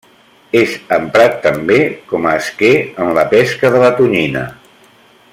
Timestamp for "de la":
3.77-3.95